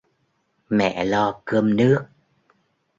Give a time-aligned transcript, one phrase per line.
[0.69, 2.05] Mẹ lo cơm nước